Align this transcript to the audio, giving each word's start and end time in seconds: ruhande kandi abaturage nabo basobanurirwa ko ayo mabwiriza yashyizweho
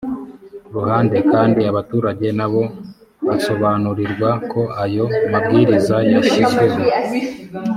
ruhande 0.75 1.17
kandi 1.31 1.61
abaturage 1.71 2.27
nabo 2.39 2.63
basobanurirwa 3.27 4.29
ko 4.51 4.61
ayo 4.83 5.05
mabwiriza 5.31 5.95
yashyizweho 6.13 6.77